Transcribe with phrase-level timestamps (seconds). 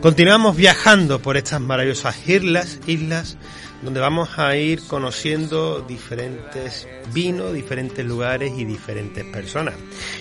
[0.00, 3.36] Continuamos viajando por estas maravillosas islas, islas
[3.82, 9.74] donde vamos a ir conociendo diferentes vinos, diferentes lugares y diferentes personas.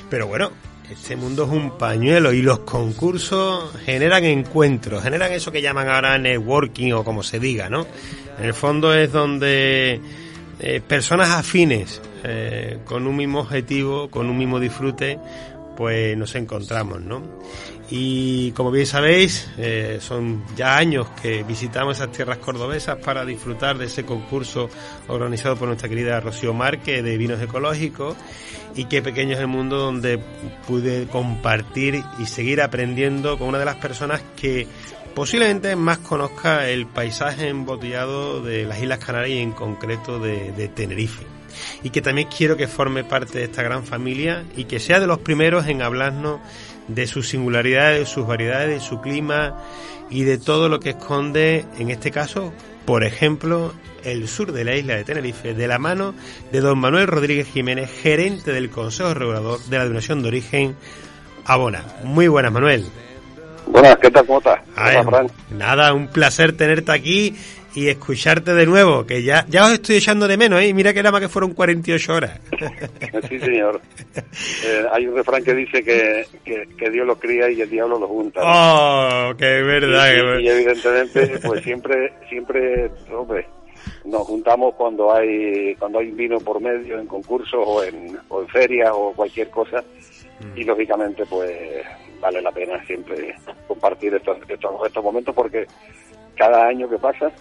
[0.09, 0.51] Pero bueno,
[0.89, 6.17] este mundo es un pañuelo y los concursos generan encuentros, generan eso que llaman ahora
[6.17, 7.85] networking o como se diga, ¿no?
[8.39, 9.99] En el fondo es donde
[10.59, 15.19] eh, personas afines eh, con un mismo objetivo, con un mismo disfrute,
[15.75, 17.21] pues nos encontramos, ¿no?
[17.89, 23.77] Y como bien sabéis, eh, son ya años que visitamos esas tierras cordobesas para disfrutar
[23.77, 24.69] de ese concurso
[25.07, 28.17] organizado por nuestra querida Rocío Marque de vinos ecológicos
[28.75, 30.19] y qué pequeño es el mundo donde
[30.67, 34.67] pude compartir y seguir aprendiendo con una de las personas que
[35.15, 40.67] posiblemente más conozca el paisaje embotellado de las Islas Canarias y en concreto de, de
[40.67, 41.25] Tenerife.
[41.81, 45.07] Y que también quiero que forme parte de esta gran familia y que sea de
[45.07, 46.39] los primeros en hablarnos
[46.87, 49.57] de sus singularidades, de sus variedades, de su clima
[50.09, 52.53] y de todo lo que esconde, en este caso,
[52.85, 56.13] por ejemplo, el sur de la isla de Tenerife, de la mano
[56.51, 60.75] de don Manuel Rodríguez Jiménez, gerente del Consejo Regulador de la Denominación de Origen
[61.45, 61.83] Abona.
[62.03, 62.85] Muy buenas, Manuel.
[63.67, 64.25] Buenas, ¿qué tal?
[64.25, 64.59] ¿Cómo estás?
[65.49, 67.35] nada, un placer tenerte aquí
[67.77, 70.73] y escucharte de nuevo, que ya, ya os estoy echando de menos, ¿eh?
[70.73, 72.39] Mira que era más que fueron 48 horas.
[73.29, 73.79] Sí, señor.
[74.15, 78.07] Eh, hay un refrán que dice que, que, Dios lo cría y el diablo lo
[78.07, 78.41] junta.
[78.43, 80.39] ¡Oh, qué verdad!
[80.39, 83.45] Y, evidentemente, pues siempre, siempre, hombre,
[84.05, 88.47] nos juntamos cuando hay cuando hay vino por medio en concursos o en, o en
[88.47, 89.83] ferias o cualquier cosa
[90.55, 90.67] y mm.
[90.67, 91.55] lógicamente pues
[92.19, 93.35] vale la pena siempre
[93.67, 95.67] compartir estos, estos, estos momentos porque
[96.35, 97.31] cada año que pasa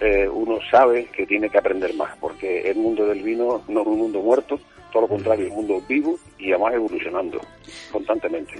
[0.00, 3.86] eh, uno sabe que tiene que aprender más, porque el mundo del vino no es
[3.86, 4.58] un mundo muerto,
[4.92, 7.40] todo lo contrario, es un mundo vivo y además evolucionando
[7.90, 8.54] constantemente.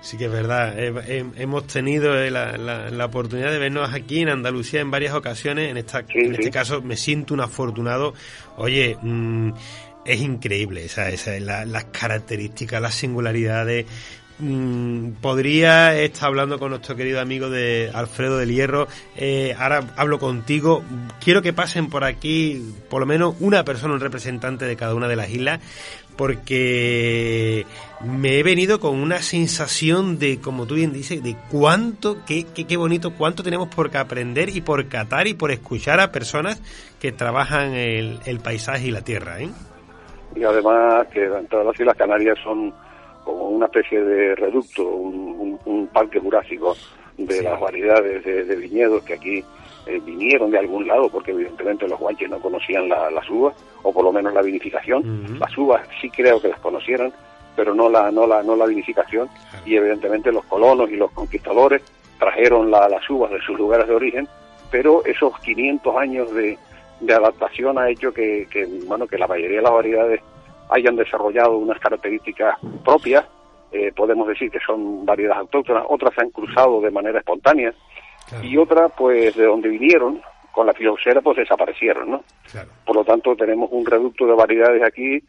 [0.00, 4.80] Sí que es verdad, hemos tenido eh, la, la, oportunidad de vernos aquí en Andalucía
[4.80, 8.14] en varias ocasiones, en, esta, en este caso me siento un afortunado,
[8.56, 8.96] oye...
[9.00, 9.52] Mm,
[10.04, 13.86] es increíble esa, esa, las características, las singularidades,
[14.40, 18.88] Mm, podría estar hablando con nuestro querido amigo de Alfredo del Hierro.
[19.16, 20.82] Eh, ahora hablo contigo.
[21.22, 25.08] Quiero que pasen por aquí por lo menos una persona, un representante de cada una
[25.08, 25.60] de las islas,
[26.16, 27.66] porque
[28.02, 32.76] me he venido con una sensación de, como tú bien dices, de cuánto, qué, qué,
[32.78, 36.62] bonito, cuánto tenemos por aprender y por catar y por escuchar a personas
[36.98, 39.40] que trabajan el, el paisaje y la tierra.
[39.40, 39.50] ¿eh?
[40.34, 42.72] Y además que todas las Islas Canarias son
[43.30, 46.76] como una especie de reducto, un, parque jurásico
[47.16, 49.44] de las variedades de, viñedos que aquí
[49.86, 54.04] eh, vinieron de algún lado, porque evidentemente los guanches no conocían las uvas, o por
[54.04, 55.38] lo menos la vinificación.
[55.38, 57.12] Las uvas sí creo que las conocieran,
[57.56, 59.28] pero no la, no la, no la vinificación.
[59.66, 61.82] Y evidentemente los colonos y los conquistadores
[62.18, 64.28] trajeron las uvas de sus lugares de origen,
[64.70, 66.56] pero esos 500 años de,
[67.00, 70.20] de adaptación ha hecho que, que, bueno, que la mayoría de las variedades
[70.70, 73.26] hayan desarrollado unas características propias,
[73.72, 77.72] eh, podemos decir que son variedades autóctonas, otras se han cruzado de manera espontánea
[78.42, 80.20] y otras, pues, de donde vinieron,
[80.52, 82.24] con la filoxera, pues desaparecieron, ¿no?
[82.84, 85.22] Por lo tanto, tenemos un reducto de variedades aquí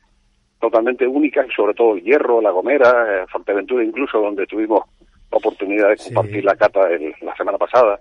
[0.59, 4.83] totalmente únicas, sobre todo el hierro, la gomera, eh, Fuerteventura incluso, donde tuvimos
[5.31, 6.87] la oportunidad de compartir la cata
[7.21, 7.99] la semana pasada.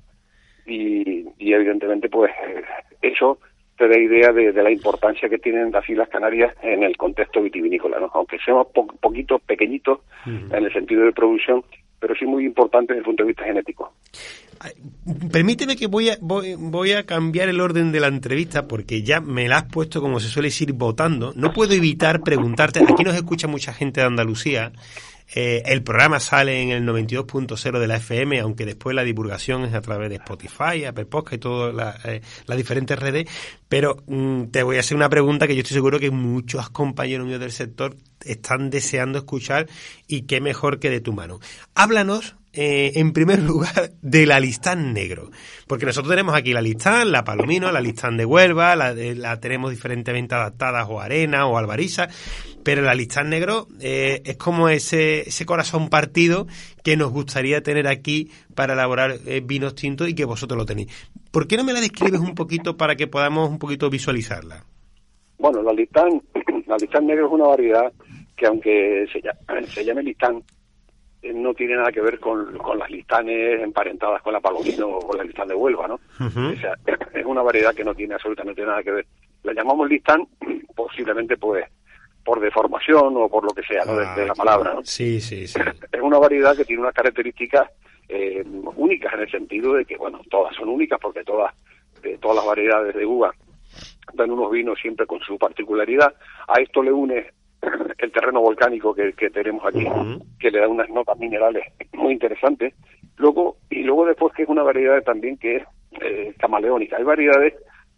[0.67, 2.63] Y, y evidentemente, pues, eh,
[3.03, 3.39] eso
[3.81, 7.99] te da idea de, la importancia que tienen las Islas Canarias en el contexto vitivinícola,
[7.99, 8.11] ¿no?
[8.13, 8.67] aunque seamos
[9.01, 11.65] poquitos, pequeñitos en el sentido de producción,
[11.99, 13.95] pero sí muy importante desde el punto de vista genético.
[15.33, 19.23] Permíteme que voy a, voy, voy, a cambiar el orden de la entrevista porque ya
[19.23, 21.33] me la has puesto, como se suele decir, votando.
[21.35, 24.73] No puedo evitar preguntarte, aquí nos escucha mucha gente de Andalucía
[25.33, 29.75] eh, el programa sale en el 92.0 de la FM, aunque después la divulgación es
[29.75, 33.29] a través de Spotify, Apple Podcast y todas eh, las diferentes redes.
[33.69, 37.27] Pero mm, te voy a hacer una pregunta que yo estoy seguro que muchos compañeros
[37.27, 39.69] míos del sector están deseando escuchar
[40.09, 41.39] y qué mejor que de tu mano.
[41.75, 45.31] Háblanos eh, en primer lugar, del alistán negro.
[45.67, 49.71] Porque nosotros tenemos aquí la alistán, la palomino, la alistán de Huelva, la, la tenemos
[49.71, 52.09] diferentemente adaptadas o arena o albariza,
[52.65, 56.47] pero el alistán negro eh, es como ese, ese corazón partido
[56.83, 60.89] que nos gustaría tener aquí para elaborar eh, vinos tintos y que vosotros lo tenéis.
[61.31, 64.65] ¿Por qué no me la describes un poquito para que podamos un poquito visualizarla?
[65.39, 66.23] Bueno, la listán,
[66.67, 67.93] la listán negro es una variedad
[68.37, 70.43] que aunque se llame, se llame listán, eh,
[71.23, 75.19] no tiene nada que ver con, con las listanes emparentadas con la palomino o con
[75.19, 76.01] la listán de Huelva, ¿no?
[76.19, 76.75] O sea,
[77.15, 79.07] es una variedad que no tiene absolutamente nada que ver.
[79.43, 80.27] La llamamos listán
[80.75, 81.65] posiblemente pues
[82.25, 83.97] por deformación o por lo que sea, ¿no?
[83.97, 84.85] de, la ah, palabra, ¿no?
[84.85, 85.61] Sí, sí, sí.
[85.93, 87.71] Es una variedad que tiene unas características
[88.09, 88.45] eh,
[88.77, 91.55] únicas en el sentido de que, bueno, todas son únicas porque todas,
[92.03, 93.33] de todas las variedades de uva
[94.15, 96.15] dan unos vinos siempre con su particularidad.
[96.49, 97.31] A esto le une
[97.99, 99.87] el terreno volcánico que, tenemos aquí,
[100.39, 102.75] que le da unas notas minerales muy interesantes.
[103.17, 105.63] Luego, y luego después que es una variedad también que es
[106.01, 106.97] eh, camaleónica.
[106.97, 107.55] Hay variedades,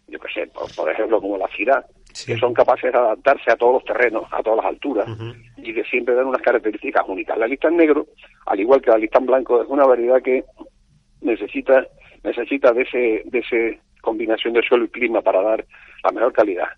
[0.08, 1.84] yo qué sé, por, ejemplo, como la Cirá,
[2.26, 5.08] que son capaces de adaptarse a todos los terrenos, a todas las alturas,
[5.56, 7.38] y que siempre dan unas características únicas.
[7.38, 8.06] La lista en negro,
[8.46, 10.44] al igual que la lista en blanco, es una variedad que
[11.20, 11.86] necesita
[12.24, 15.64] necesita de ese de ese combinación de suelo y clima para dar
[16.04, 16.68] la mejor calidad.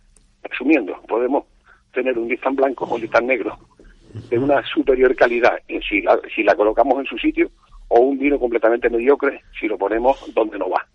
[0.42, 1.44] Resumiendo, podemos
[1.94, 3.58] tener un listán blanco o un listán negro
[4.30, 5.58] de una superior calidad
[5.88, 7.50] si la, si la colocamos en su sitio
[7.88, 10.86] o un vino completamente mediocre si lo ponemos donde no va,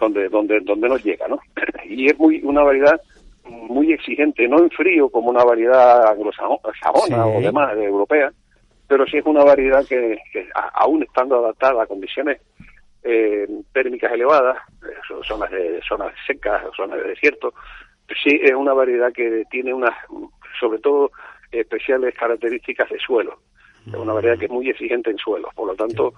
[0.00, 1.38] donde donde donde nos llega, ¿no?
[1.88, 3.00] Y es muy una variedad
[3.50, 8.32] muy exigente, no en frío como una variedad anglosajona o demás europea,
[8.86, 10.18] pero sí es una variedad que,
[10.74, 12.40] aún estando adaptada a condiciones
[13.02, 14.94] eh, térmicas elevadas, eh,
[15.26, 17.54] zonas de zonas secas, zonas de desierto,
[18.22, 19.94] sí es una variedad que tiene unas,
[20.58, 21.10] sobre todo,
[21.50, 23.38] especiales características de suelo.
[23.86, 26.12] Es una variedad que es muy exigente en suelo, por lo tanto,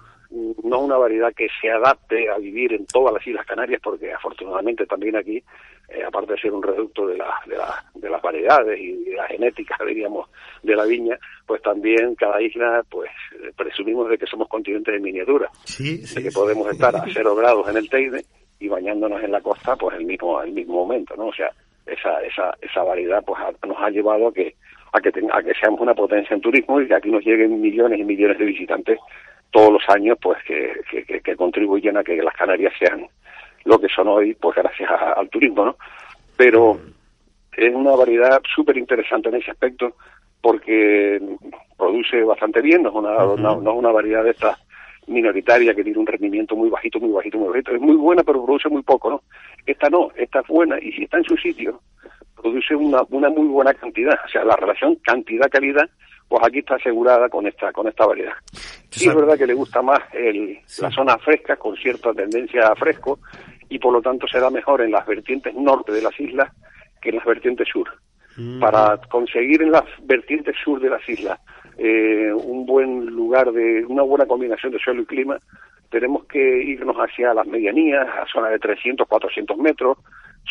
[0.63, 4.85] no una variedad que se adapte a vivir en todas las Islas Canarias, porque afortunadamente
[4.85, 5.43] también aquí,
[5.89, 9.15] eh, aparte de ser un reducto de, la, de, la, de las variedades y de
[9.15, 10.29] la genética, diríamos,
[10.61, 13.11] de la viña, pues también cada isla, pues
[13.55, 17.77] presumimos de que somos continentes de miniatura, de que podemos estar a cero grados en
[17.77, 18.25] el Teide
[18.59, 21.27] y bañándonos en la costa, pues el mismo, el mismo momento, ¿no?
[21.27, 21.51] O sea,
[21.85, 24.55] esa, esa, esa variedad pues nos ha llevado a que
[24.93, 27.99] a que, a que seamos una potencia en turismo y que aquí nos lleguen millones
[27.99, 28.99] y millones de visitantes
[29.51, 33.07] todos los años pues que, que, contribuyen a que las Canarias sean
[33.65, 35.77] lo que son hoy pues gracias al turismo no
[36.37, 36.79] pero
[37.55, 39.95] es una variedad súper interesante en ese aspecto
[40.41, 41.19] porque
[41.77, 44.59] produce bastante bien no es una, no, es una variedad de estas
[45.07, 47.71] minoritaria que tiene un rendimiento muy bajito, muy bajito, muy bajito.
[47.71, 49.21] Es muy buena, pero produce muy poco, ¿no?
[49.65, 51.81] Esta no, esta es buena y si está en su sitio,
[52.35, 54.17] produce una, una muy buena cantidad.
[54.25, 55.89] O sea, la relación cantidad-calidad,
[56.27, 58.33] pues aquí está asegurada con esta, con esta variedad.
[58.89, 62.75] Sí es verdad que le gusta más el, la zona fresca, con cierta tendencia a
[62.75, 63.19] fresco,
[63.69, 66.51] y por lo tanto se da mejor en las vertientes norte de las islas
[67.01, 67.89] que en las vertientes sur.
[68.37, 68.59] Mm.
[68.59, 71.39] Para conseguir en las vertientes sur de las islas
[71.77, 75.37] eh, un buen lugar de una buena combinación de suelo y clima,
[75.89, 79.97] tenemos que irnos hacia las medianías, a zonas de 300, 400 metros,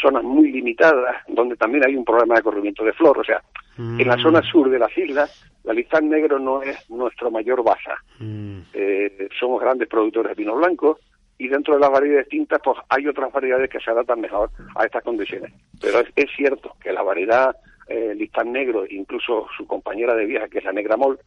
[0.00, 3.18] zonas muy limitadas, donde también hay un problema de corrimiento de flor.
[3.18, 3.42] O sea,
[3.76, 4.44] en la zona mm.
[4.44, 7.96] sur de las islas, la listán negro no es nuestro mayor basa.
[8.18, 8.58] Mm.
[8.72, 10.98] Eh, somos grandes productores de vino blanco
[11.38, 14.84] y dentro de las variedades tintas, pues hay otras variedades que se adaptan mejor a
[14.84, 15.52] estas condiciones.
[15.80, 17.56] Pero es cierto que la variedad
[17.88, 21.18] eh, Listán Negro, incluso su compañera de viaje, que es la Negra Mol,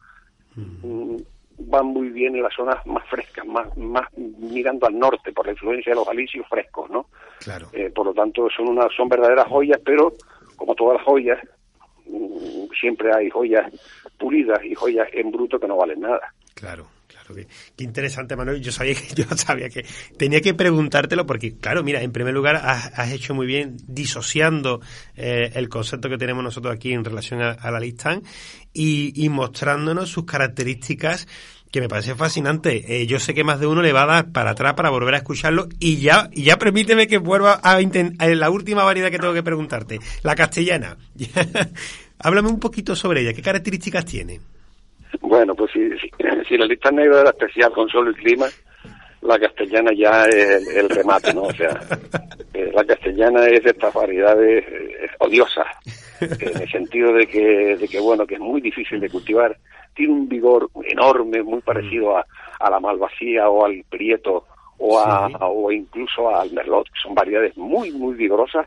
[0.54, 1.16] mm,
[1.58, 5.52] van muy bien en las zonas más frescas, más, más mirando al norte, por la
[5.52, 7.06] influencia de los alicios frescos, ¿no?
[7.40, 7.68] Claro.
[7.72, 10.14] Eh, por lo tanto, son, una, son verdaderas joyas, pero
[10.56, 11.38] como todas las joyas,
[12.06, 13.72] mm, siempre hay joyas
[14.18, 16.32] pulidas y joyas en bruto que no valen nada.
[16.54, 16.86] Claro.
[17.34, 18.60] Qué, interesante, Manuel.
[18.60, 19.84] Yo sabía que yo sabía que
[20.16, 24.80] tenía que preguntártelo porque, claro, mira, en primer lugar has, hecho muy bien disociando
[25.16, 28.22] eh, el concepto que tenemos nosotros aquí en relación a, la Listán
[28.72, 31.26] y, mostrándonos sus características
[31.70, 33.02] que me parece fascinante.
[33.02, 35.14] Eh, yo sé que más de uno le va a dar para atrás para volver
[35.14, 39.18] a escucharlo y ya, y ya permíteme que vuelva a intentar la última variedad que
[39.18, 40.96] tengo que preguntarte, la castellana.
[42.18, 43.34] Háblame un poquito sobre ella.
[43.34, 44.40] ¿Qué características tiene?
[45.20, 45.90] Bueno, pues si,
[46.48, 48.46] si, la lista negra era especial con solo y clima,
[49.22, 51.42] la castellana ya es el, remate, ¿no?
[51.42, 51.80] O sea,
[52.54, 55.66] eh, la castellana es de estas variedades eh, odiosas,
[56.20, 59.56] en el sentido de que, de que, bueno, que es muy difícil de cultivar,
[59.94, 62.26] tiene un vigor enorme, muy parecido a,
[62.60, 64.44] a la malvasía o al prieto
[64.78, 68.66] o, a, o incluso al merlot, que son variedades muy, muy vigorosas,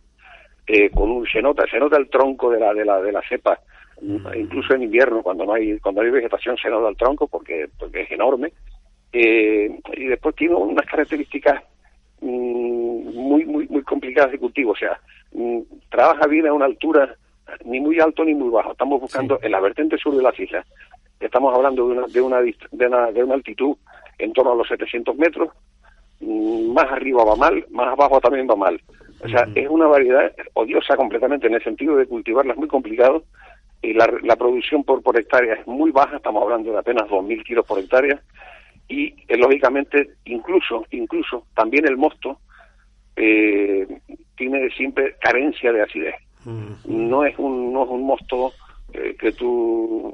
[0.70, 3.22] eh, con un, se nota, se nota el tronco de la, de la, de la
[3.28, 3.60] cepa
[4.34, 8.04] incluso en invierno cuando no hay cuando hay vegetación se nota el tronco porque porque
[8.04, 8.54] es enorme
[9.12, 11.64] eh, y después tiene unas características
[12.22, 15.00] mm, muy, muy, muy complicadas de cultivo, o sea,
[15.32, 17.16] mm, trabaja bien a una altura
[17.66, 18.72] ni muy alto ni muy bajo.
[18.74, 20.66] Estamos buscando en la vertiente sur de las islas.
[21.20, 23.76] Estamos hablando de una, de una, de una, de una altitud
[24.20, 25.50] en torno a los 700 metros.
[26.20, 28.80] Mm, más arriba va mal, más abajo también va mal.
[29.24, 33.24] O sea, es una variedad odiosa completamente en el sentido de cultivarla es muy complicado
[33.82, 37.44] y la, la producción por, por hectárea es muy baja, estamos hablando de apenas 2.000
[37.44, 38.22] kilos por hectárea
[38.88, 42.40] y eh, lógicamente incluso, incluso también el mosto
[43.16, 43.88] eh,
[44.36, 46.16] tiene siempre carencia de acidez.
[46.86, 48.54] No es un, no es un mosto
[48.94, 50.14] eh, que tú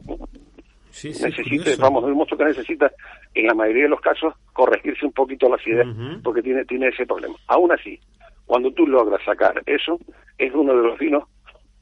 [1.04, 2.92] necesites, vamos, es un mosto que necesita
[3.34, 5.88] en la mayoría de los casos corregirse un poquito la acidez
[6.24, 7.36] porque tiene, tiene ese problema.
[7.48, 8.00] Aún así,
[8.46, 10.00] cuando tú logras sacar eso,
[10.38, 11.24] es uno de los vinos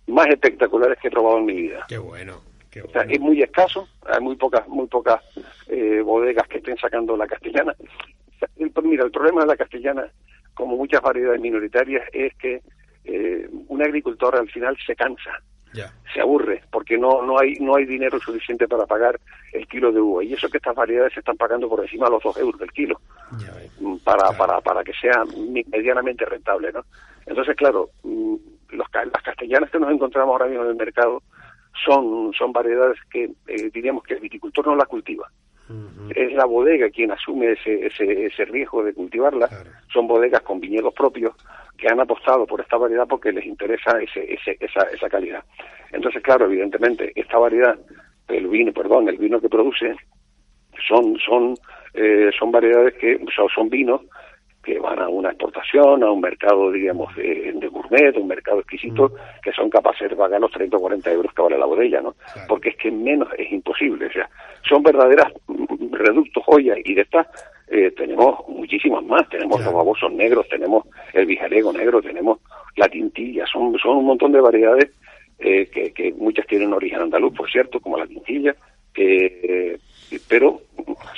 [0.07, 1.85] más espectaculares que he probado en mi vida.
[1.87, 2.41] Qué bueno.
[2.83, 5.21] O sea, es muy escaso, hay muy pocas, muy pocas
[5.67, 7.75] eh, bodegas que estén sacando la castellana.
[8.83, 10.07] mira, el problema de la castellana,
[10.55, 12.61] como muchas variedades minoritarias, es que
[13.05, 15.41] eh, un agricultor al final se cansa,
[16.13, 19.19] se aburre, porque no no hay no hay dinero suficiente para pagar
[19.51, 20.23] el kilo de uva.
[20.23, 22.71] Y eso que estas variedades se están pagando por encima de los dos euros del
[22.71, 22.99] kilo,
[23.79, 25.23] mm, para, para, para que sea
[25.67, 26.71] medianamente rentable.
[26.71, 26.85] ¿no?
[27.25, 28.35] Entonces, claro, mm,
[28.69, 31.23] los, las castellanas que nos encontramos ahora mismo en el mercado
[31.85, 35.29] son, son variedades que eh, diríamos que el viticultor no las cultiva.
[36.15, 39.49] Es la bodega quien asume ese, ese, ese riesgo de cultivarla.
[39.91, 41.33] Son bodegas con viñedos propios
[41.77, 45.43] que han apostado por esta variedad porque les interesa ese, ese, esa, esa calidad.
[45.91, 47.77] Entonces, claro, evidentemente, esta variedad,
[48.27, 49.95] el vino, perdón, el vino que produce,
[50.87, 51.55] son, son,
[51.93, 54.01] eh, son variedades que son, son vinos
[54.63, 59.09] que van a una exportación, a un mercado, digamos, de, de gourmet, un mercado exquisito,
[59.09, 59.41] mm.
[59.43, 62.15] que son capaces de pagar los 30 o 40 euros que vale la botella, ¿no?
[62.47, 64.29] Porque es que menos es imposible, o sea,
[64.67, 65.31] son verdaderas
[65.91, 67.27] reductos joyas y de estas
[67.69, 72.39] eh, tenemos muchísimas más, tenemos los babosos negros, tenemos el vijarego negro, tenemos
[72.75, 74.91] la tintilla, son, son un montón de variedades
[75.39, 78.55] eh, que, que muchas tienen origen andaluz, por cierto, como la tintilla,
[78.95, 79.77] eh,
[80.29, 80.61] pero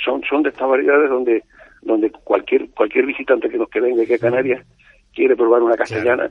[0.04, 1.42] son, son de estas variedades donde
[1.86, 4.66] donde cualquier cualquier visitante que nos que venga aquí a Canarias
[5.14, 6.30] quiere probar una castellana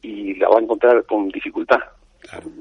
[0.00, 1.80] y la va a encontrar con dificultad.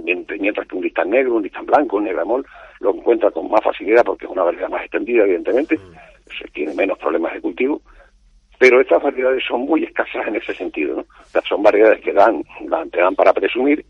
[0.03, 2.45] Mientras que un listán negro, un listán blanco, un negramol,
[2.79, 6.37] lo encuentra con más facilidad porque es una variedad más extendida, evidentemente, mm.
[6.37, 7.81] se tiene menos problemas de cultivo,
[8.57, 11.05] pero estas variedades son muy escasas en ese sentido, ¿no?
[11.47, 13.85] son variedades que dan, dan, te dan para presumir,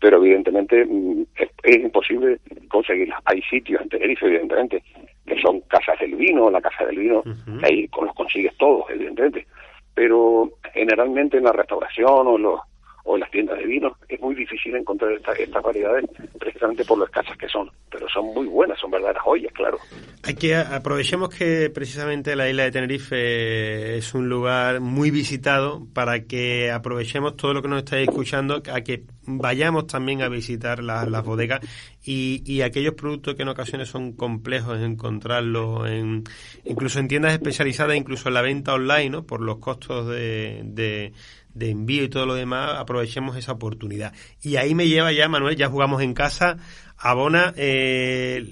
[0.00, 1.22] pero evidentemente mm,
[1.62, 2.38] es, imposible
[2.68, 3.20] conseguirlas.
[3.26, 4.82] Hay sitios en Tenerife, evidentemente,
[5.26, 7.22] que son casas del vino, la casa del vino,
[7.62, 9.46] ahí los consigues todos, evidentemente.
[9.94, 12.60] Pero generalmente en la restauración o, los,
[13.04, 16.04] o en las tiendas de vino es muy difícil encontrar estas variedades
[16.38, 17.70] precisamente por lo escasas que son.
[17.90, 19.78] Pero son muy buenas, son verdaderas joyas, claro.
[20.22, 26.24] Hay que aprovechemos que precisamente la isla de Tenerife es un lugar muy visitado para
[26.24, 29.04] que aprovechemos todo lo que nos estáis escuchando a que
[29.38, 31.60] vayamos también a visitar las bodegas
[32.02, 36.24] y, y, aquellos productos que en ocasiones son complejos encontrarlos en,
[36.64, 39.24] incluso en tiendas especializadas, incluso en la venta online, ¿no?
[39.24, 41.12] por los costos de, de,
[41.54, 44.12] de envío y todo lo demás, aprovechemos esa oportunidad.
[44.42, 46.56] Y ahí me lleva ya, Manuel, ya jugamos en casa,
[47.02, 48.44] Abona, eh,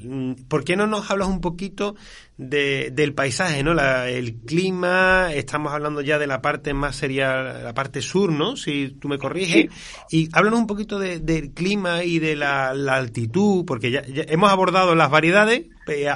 [0.48, 1.96] ¿por qué no nos hablas un poquito
[2.38, 3.74] de, del paisaje, ¿no?
[3.74, 8.56] La, el clima, estamos hablando ya de la parte más sería la parte sur, ¿no?
[8.56, 9.66] Si tú me corriges.
[10.10, 15.10] Y háblanos un poquito del clima y de la, altitud, porque ya, hemos abordado las
[15.10, 15.66] variedades,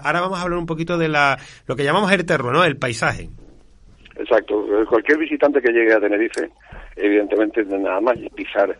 [0.03, 2.65] ahora vamos a hablar un poquito de la, lo que llamamos el terreno, ¿no?
[2.65, 3.29] El paisaje.
[4.17, 4.65] Exacto.
[4.89, 6.51] Cualquier visitante que llegue a Tenerife,
[6.97, 8.79] evidentemente, nada más pisar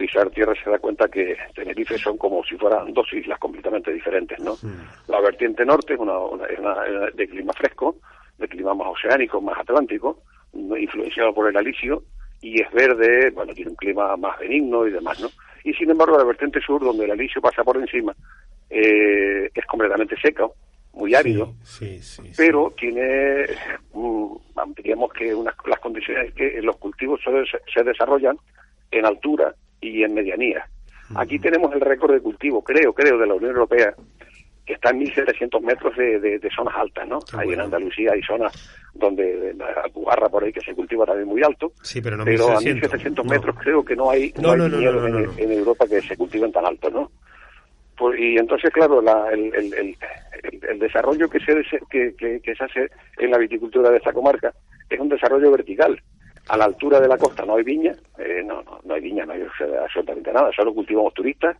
[0.00, 4.38] pisar tierra se da cuenta que Tenerife son como si fueran dos islas completamente diferentes,
[4.40, 4.56] ¿no?
[5.08, 6.14] La vertiente norte es una,
[7.14, 7.96] de clima fresco,
[8.38, 10.22] de clima más oceánico, más atlántico,
[10.54, 12.02] influenciado por el alisio,
[12.40, 15.28] y es verde, bueno, tiene un clima más benigno y demás, ¿no?
[15.64, 18.16] Y sin embargo, la vertiente sur, donde el alisio pasa por encima,
[18.70, 20.54] eh, es completamente seco,
[20.92, 21.54] muy árido,
[22.36, 23.46] pero tiene,
[23.94, 24.36] mm,
[24.76, 27.20] diríamos que unas, las condiciones que los cultivos
[27.72, 28.36] se desarrollan
[28.90, 30.68] en altura y en medianía.
[31.16, 33.94] Aquí tenemos el récord de cultivo, creo, creo, de la Unión Europea,
[34.64, 37.18] que está en 1.700 metros de, de, zonas altas, ¿no?
[37.36, 38.52] ahí en Andalucía hay zonas
[38.94, 42.50] donde la Alpujarra por ahí que se cultiva también muy alto, sí, pero, no pero
[42.50, 46.88] a 1.700 metros creo que no hay, no, en, Europa que se cultiven tan alto,
[46.88, 47.10] ¿no?
[48.00, 49.94] Pues, y entonces, claro, la, el, el,
[50.62, 54.54] el, desarrollo que se, que, que, se hace en la viticultura de esta comarca
[54.88, 56.00] es un desarrollo vertical.
[56.48, 59.26] A la altura de la costa no hay viña, eh, no, no, no, hay viña,
[59.26, 59.42] no hay
[59.82, 61.58] absolutamente nada, solo cultivamos turistas.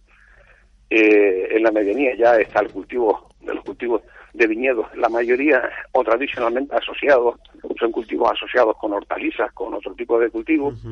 [0.89, 4.01] Eh, en la medianía ya está el cultivo de los cultivos
[4.33, 5.61] de viñedos, la mayoría
[5.93, 7.39] o tradicionalmente asociados,
[7.79, 10.83] son cultivos asociados con hortalizas, con otro tipo de cultivos,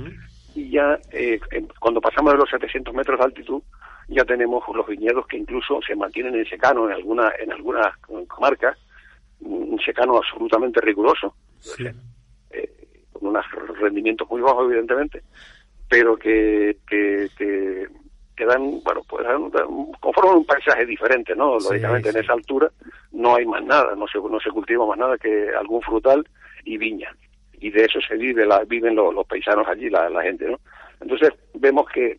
[0.54, 1.40] y ya eh,
[1.78, 3.62] cuando pasamos de los 700 metros de altitud,
[4.08, 8.78] ya tenemos los viñedos que incluso se mantienen en secano en alguna en algunas comarcas,
[9.40, 11.34] un secano absolutamente riguroso,
[11.78, 11.94] eh,
[13.12, 13.44] con unos
[13.80, 15.22] rendimientos muy bajos evidentemente,
[15.88, 19.26] pero que, que, que, dan, bueno, pues
[20.00, 21.58] conforman un paisaje diferente, ¿no?
[21.58, 22.70] Lógicamente en esa altura
[23.12, 26.26] no hay más nada, no se, no se cultiva más nada que algún frutal
[26.64, 27.14] y viña.
[27.60, 30.58] Y de eso se vive, la, viven los, los paisanos allí, la, la gente, ¿no?
[31.00, 32.18] Entonces vemos que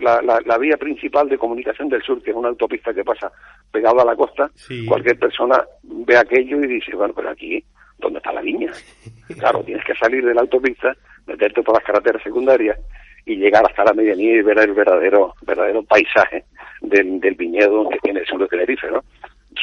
[0.00, 3.30] la, la, vía principal de comunicación del sur, que es una autopista que pasa
[3.70, 4.50] pegado a la costa,
[4.86, 7.64] cualquier persona ve aquello y dice, bueno, pero aquí,
[7.98, 8.70] ¿dónde está la viña?
[9.38, 10.94] Claro, tienes que salir de la autopista,
[11.26, 12.78] meterte por las carreteras secundarias
[13.24, 16.44] y llegar hasta la medianía y ver el verdadero verdadero paisaje
[16.82, 19.02] del, del viñedo que tiene el sur de Tenerife, ¿no?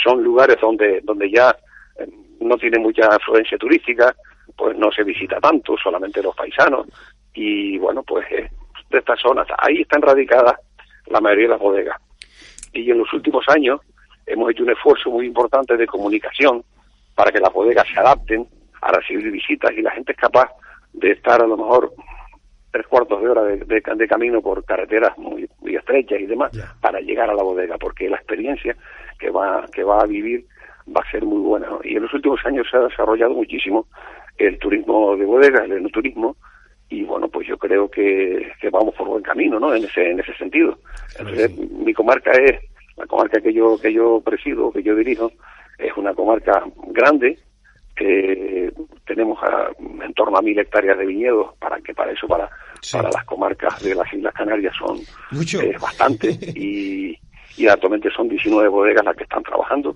[0.04, 1.56] Son lugares donde, donde ya
[2.00, 2.08] eh,
[2.40, 4.16] no tiene mucha afluencia turística,
[4.62, 6.86] pues no se visita tanto, solamente los paisanos,
[7.34, 8.48] y bueno, pues eh,
[8.92, 9.48] de estas zonas.
[9.58, 10.54] Ahí están radicadas
[11.08, 12.00] la mayoría de las bodegas.
[12.72, 13.82] Y en los últimos años
[14.28, 16.64] hemos hecho un esfuerzo muy importante de comunicación
[17.16, 18.48] para que las bodegas se adapten
[18.84, 20.52] a recibir visitas y la gente es capaz
[20.94, 21.92] de estar a lo mejor
[22.70, 27.32] tres cuartos de hora de, camino por carreteras muy, muy, estrechas y demás para llegar
[27.32, 28.78] a la bodega, porque la experiencia
[29.18, 30.46] que va, que va a vivir
[30.88, 31.68] va a ser muy buena.
[31.84, 33.88] Y en los últimos años se ha desarrollado muchísimo
[34.48, 36.36] el turismo de bodegas, el enoturismo,
[36.90, 39.74] y bueno, pues yo creo que, vamos por buen camino, ¿no?
[39.74, 40.78] En ese, en ese sentido.
[41.18, 42.60] Entonces, mi comarca es,
[42.98, 45.32] la comarca que yo, que yo presido, que yo dirijo,
[45.78, 47.40] es una comarca grande,
[47.96, 48.72] que
[49.06, 49.40] tenemos
[49.80, 52.50] en torno a mil hectáreas de viñedos, para que para eso, para,
[52.92, 57.18] para las comarcas de las Islas Canarias son eh, bastante, y,
[57.58, 59.96] y actualmente son 19 bodegas las que están trabajando,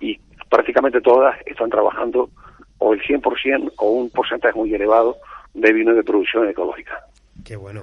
[0.00, 0.18] y
[0.48, 2.30] prácticamente todas están trabajando
[2.80, 5.16] o el 100% o un porcentaje muy elevado
[5.54, 7.06] de vino de producción ecológica.
[7.44, 7.82] Qué bueno.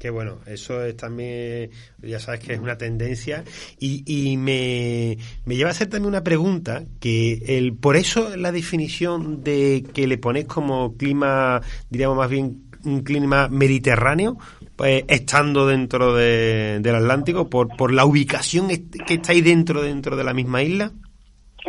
[0.00, 1.70] Qué bueno, eso es también,
[2.02, 3.44] ya sabes que es una tendencia
[3.78, 8.50] y, y me, me lleva a hacer también una pregunta que el por eso la
[8.50, 14.36] definición de que le pones como clima, diríamos más bien un clima mediterráneo,
[14.74, 20.16] pues estando dentro de, del Atlántico, por, por la ubicación que está ahí dentro, dentro
[20.16, 20.92] de la misma isla.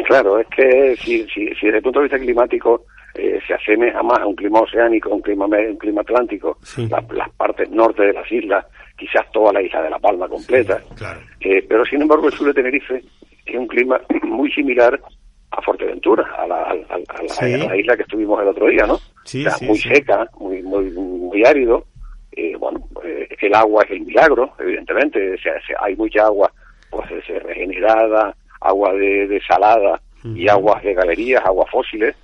[0.05, 2.85] Claro, es que si, si, si desde el punto de vista climático
[3.17, 6.59] eh, se asemeja más a un clima oceánico, un clima, un clima atlántico,
[7.09, 10.79] las partes norte de las islas, quizás toda la isla de La Palma completa.
[11.39, 13.01] Eh, pero sin embargo el sur de Tenerife
[13.45, 14.99] es un clima muy similar
[15.49, 18.99] a Fuerteventura, a la, a, isla que estuvimos el otro día, ¿no?
[19.61, 21.85] muy seca, muy, muy, muy árido.
[22.33, 25.35] Eh, bueno, el agua es el milagro, evidentemente.
[25.79, 26.51] hay mucha agua
[26.91, 32.15] pues regenerada, agua de, de salada y aguas de galerías, aguas fósiles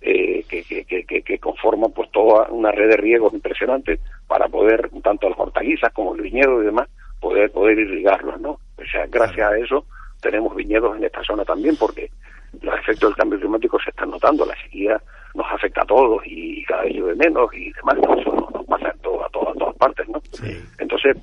[0.00, 3.98] eh, que, que, que, conforman pues toda una red de riegos impresionante
[4.28, 6.88] para poder, tanto las hortalizas como el viñedo y demás,
[7.20, 8.50] poder, poder irrigarlos, ¿no?
[8.50, 9.84] O sea, gracias a eso
[10.20, 12.10] tenemos viñedos en esta zona también porque
[12.62, 15.00] los efectos del cambio climático se están notando, la sequía
[15.34, 18.98] nos afecta a todos y cada vez llueve menos y demás, eso nos, pasa en
[19.00, 20.20] todo, a, todas, todas partes, ¿no?
[20.78, 21.16] Entonces,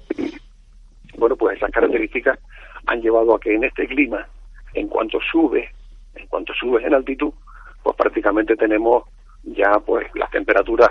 [1.18, 2.38] bueno, pues esas características
[2.86, 4.28] han llevado a que en este clima,
[4.76, 5.70] en cuanto sube,
[6.16, 7.34] en cuanto sube en altitud,
[7.82, 9.04] pues prácticamente tenemos
[9.44, 10.90] ya pues las temperaturas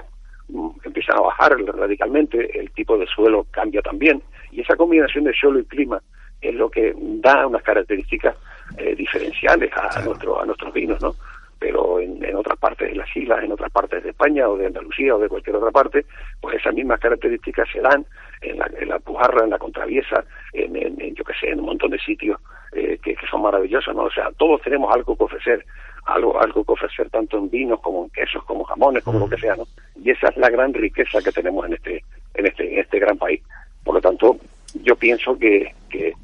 [0.49, 5.33] mm, empiezan a bajar radicalmente, el tipo de suelo cambia también y esa combinación de
[5.33, 6.01] suelo y clima
[6.41, 8.37] es lo que da unas características
[8.77, 11.15] eh, diferenciales a, nuestro, a nuestros vinos, ¿no?
[11.59, 15.15] Pero en, otras partes de las islas, en otras partes de España o de Andalucía
[15.15, 16.05] o de cualquier otra parte,
[16.41, 18.05] pues esas mismas características se dan
[18.43, 21.67] en la, en la Pujarra, en la Contraviesa, en, en, yo que sé, en un
[21.67, 22.41] montón de sitios
[22.73, 24.05] eh, que, que son maravillosos, ¿no?
[24.05, 25.65] O sea, todos tenemos algo que ofrecer
[26.07, 29.39] algo, algo que ofrecer tanto en vinos como en quesos, como jamones, como lo que
[29.39, 29.67] sea, ¿no?
[30.03, 33.17] Y esa es la gran riqueza que tenemos en este, en este, en este gran
[33.17, 33.41] país.
[33.83, 34.37] Por lo tanto,
[34.83, 36.15] yo pienso que, que,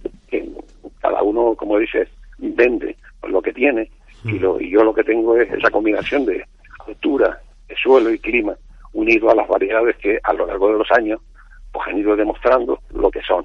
[1.00, 3.90] cada uno, como dices, vende lo que tiene
[4.24, 6.44] y, lo, y yo lo que tengo es esa combinación de
[6.86, 8.54] altura, de suelo y clima
[8.92, 11.20] unido a las variedades que a lo largo de los años
[11.72, 13.44] pues han ido demostrando lo que son.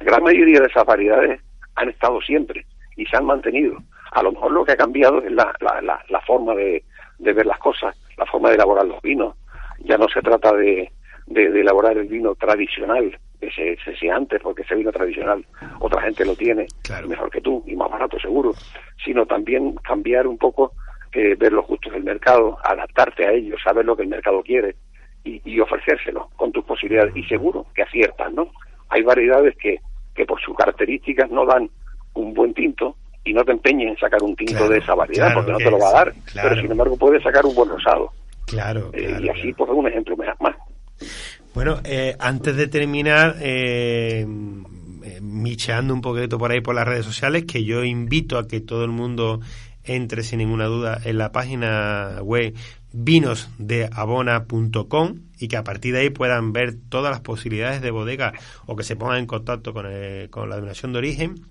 [0.00, 1.40] La gran mayoría de esas variedades
[1.76, 3.76] han estado siempre y se han mantenido.
[4.10, 6.84] A lo mejor lo que ha cambiado es la, la, la, forma de,
[7.18, 9.36] de, ver las cosas, la forma de elaborar los vinos.
[9.78, 10.90] Ya no se trata de,
[11.26, 15.44] de, elaborar el vino tradicional que se, se hacía antes, porque ese vino tradicional
[15.80, 16.66] otra gente lo tiene
[17.08, 18.54] mejor que tú y más barato seguro,
[19.04, 20.72] sino también cambiar un poco,
[21.12, 24.76] eh, ver los gustos del mercado, adaptarte a ellos, saber lo que el mercado quiere
[25.24, 28.52] y, y ofrecérselo con tus posibilidades y seguro que aciertan, ¿no?
[28.90, 29.80] Hay variedades que,
[30.14, 31.68] que por sus características no dan
[32.14, 35.52] un buen tinto, y no te empeñes en sacar un tinto de esa variedad, porque
[35.52, 38.10] no te lo va a dar, pero sin embargo puedes sacar un buen rosado.
[38.46, 40.56] Claro, eh, y así, pues, un ejemplo más.
[41.54, 44.26] Bueno, eh, antes de terminar, eh,
[45.20, 48.84] micheando un poquito por ahí por las redes sociales, que yo invito a que todo
[48.84, 49.40] el mundo
[49.84, 52.54] entre sin ninguna duda en la página web
[52.92, 58.32] vinosdeabona.com y que a partir de ahí puedan ver todas las posibilidades de bodega
[58.66, 59.86] o que se pongan en contacto con,
[60.30, 61.46] con la denominación de origen.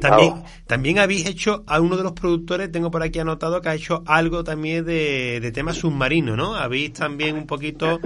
[0.00, 3.74] También, también habéis hecho a uno de los productores, tengo por aquí anotado que ha
[3.74, 6.54] hecho algo también de, de tema submarino, ¿no?
[6.54, 7.98] Habéis también un poquito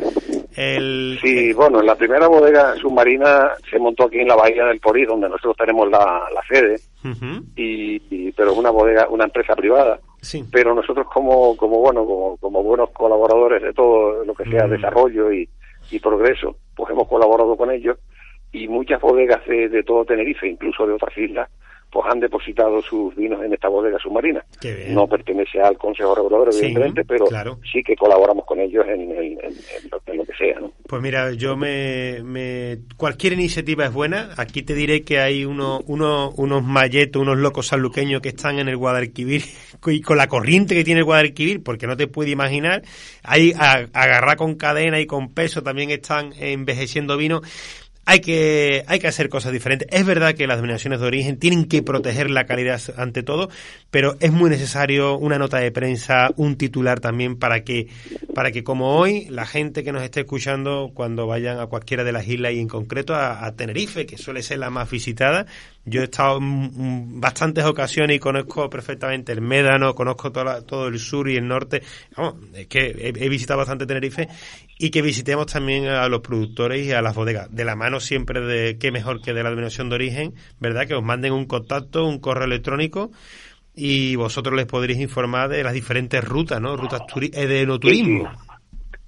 [0.56, 1.18] el...
[1.22, 5.28] Sí, bueno, la primera bodega submarina se montó aquí en la bahía del Porí, donde
[5.28, 6.80] nosotros tenemos la, la sede,
[7.56, 10.00] y, pero es una bodega, una empresa privada.
[10.20, 10.44] Sí.
[10.50, 14.70] Pero nosotros como, como bueno, como, como buenos colaboradores de todo lo que sea mm.
[14.70, 15.48] desarrollo y,
[15.90, 17.98] y progreso, pues hemos colaborado con ellos
[18.52, 21.48] y muchas bodegas de, de todo Tenerife, incluso de otras islas,
[21.90, 24.44] pues han depositado sus vinos en esta bodega submarina.
[24.88, 27.26] No pertenece al Consejo Regulador, evidentemente, pero
[27.70, 29.77] sí que colaboramos con ellos en, sea.
[29.77, 29.77] ¿no?
[30.88, 34.30] Pues mira, yo me, Cualquier iniciativa es buena.
[34.38, 38.68] Aquí te diré que hay uno, uno, unos malletos, unos locos sanluqueños que están en
[38.68, 39.44] el Guadalquivir
[39.86, 42.84] y con la corriente que tiene el Guadalquivir, porque no te puedes imaginar.
[43.22, 47.42] Hay agarrar con cadena y con peso también están envejeciendo vino
[48.10, 49.86] hay que, hay que hacer cosas diferentes.
[49.90, 53.50] Es verdad que las denominaciones de origen tienen que proteger la calidad ante todo,
[53.90, 57.88] pero es muy necesario una nota de prensa, un titular también para que,
[58.34, 62.12] para que como hoy, la gente que nos esté escuchando cuando vayan a cualquiera de
[62.12, 65.44] las islas y en concreto a Tenerife, que suele ser la más visitada,
[65.88, 71.28] yo he estado en bastantes ocasiones y conozco perfectamente el Médano, conozco todo el sur
[71.28, 71.82] y el norte.
[72.16, 74.28] Vamos, es que he, visitado bastante Tenerife
[74.78, 77.54] y que visitemos también a los productores y a las bodegas.
[77.54, 80.86] De la mano siempre de qué mejor que de la denominación de origen, ¿verdad?
[80.86, 83.10] Que os manden un contacto, un correo electrónico
[83.74, 86.76] y vosotros les podréis informar de las diferentes rutas, ¿no?
[86.76, 88.28] Rutas eh, de no turismo.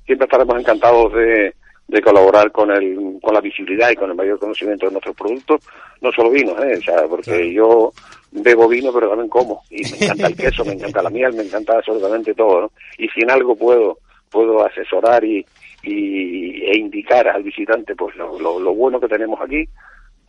[0.06, 1.54] Siempre estaremos encantados de
[1.90, 5.61] de colaborar con el con la visibilidad y con el mayor conocimiento de nuestros productos,
[6.00, 6.79] no solo vino, ¿eh?
[6.79, 7.92] o sea, porque yo
[8.31, 11.42] bebo vino pero también como y me encanta el queso, me encanta la miel, me
[11.42, 12.70] encanta absolutamente todo, ¿no?
[12.96, 13.98] Y si en algo puedo
[14.31, 15.44] puedo asesorar y,
[15.83, 19.68] y e indicar al visitante pues lo, lo, bueno que tenemos aquí,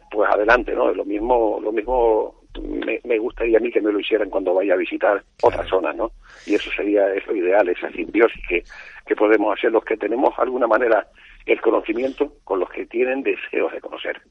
[0.09, 0.91] pues adelante, ¿no?
[0.91, 4.73] Lo mismo lo mismo me, me, gustaría a mí que me lo hicieran cuando vaya
[4.73, 6.11] a visitar otras zonas, ¿no?
[6.45, 8.63] Y eso sería eso ideal, esa simbiosis que,
[9.05, 11.07] que podemos hacer los que tenemos alguna manera
[11.45, 14.21] el conocimiento con los que tienen deseos de conocer.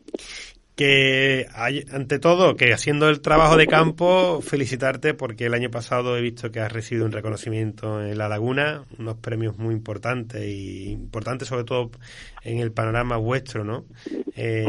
[0.77, 6.17] Que hay, ante todo, que haciendo el trabajo de campo, felicitarte porque el año pasado
[6.17, 10.93] he visto que has recibido un reconocimiento en La Laguna, unos premios muy importantes y
[10.93, 11.91] importantes sobre todo
[12.43, 13.85] en el panorama vuestro, ¿no?
[14.37, 14.65] Eh,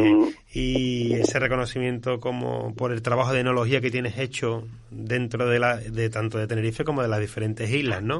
[0.53, 5.77] y ese reconocimiento como por el trabajo de enología que tienes hecho dentro de, la,
[5.77, 8.19] de tanto de Tenerife como de las diferentes islas, ¿no?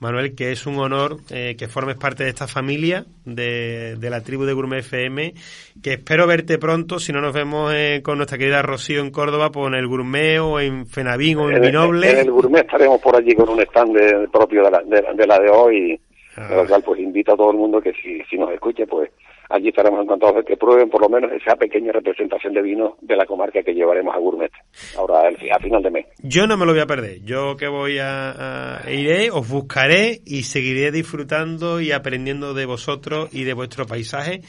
[0.00, 4.22] Manuel, que es un honor eh, que formes parte de esta familia de, de, la
[4.22, 5.34] tribu de Gourmet FM,
[5.82, 9.50] que espero verte pronto, si no nos vemos eh, con nuestra querida Rocío en Córdoba,
[9.50, 12.10] pues en el Gourmet o en Fenavín o en, Vinoble.
[12.10, 15.50] En el Gourmet estaremos por allí con un stand propio de la de, la de
[15.50, 16.00] hoy,
[16.40, 16.54] ah.
[16.56, 19.10] lo cual pues invito a todo el mundo que si, si nos escuche, pues
[19.50, 23.16] allí estaremos encantados de que prueben por lo menos esa pequeña representación de vino de
[23.16, 24.52] la comarca que llevaremos a Gourmet
[24.96, 26.06] ahora a final de mes.
[26.22, 27.22] Yo no me lo voy a perder.
[27.22, 33.44] Yo que voy a, iré, os buscaré y seguiré disfrutando y aprendiendo de vosotros y
[33.44, 34.42] de vuestro paisaje.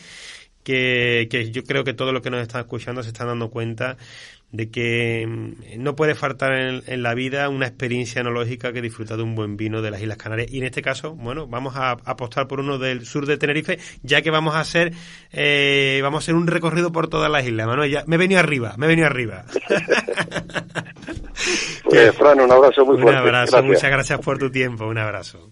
[0.62, 3.97] Que, que yo creo que todo lo que nos están escuchando se están dando cuenta
[4.51, 9.23] de que mm, no puede faltar en, la vida una experiencia enológica que disfrutar de
[9.23, 10.51] un buen vino de las Islas Canarias.
[10.51, 14.21] Y en este caso, bueno, vamos a apostar por uno del sur de Tenerife, ya
[14.21, 14.93] que vamos a hacer,
[15.31, 17.67] eh, vamos a hacer un recorrido por todas las islas.
[17.67, 19.45] Manuel, ya, me he venido arriba, me he venido arriba.
[21.83, 23.12] pues, Fran, un abrazo muy fuerte.
[23.12, 25.51] Un abrazo, muchas gracias por tu tiempo, un abrazo.